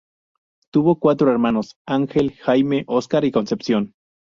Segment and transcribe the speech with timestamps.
[0.71, 3.93] Tuvo cuatro hermanos: Ángel, Jaime, Oscar y Concepción.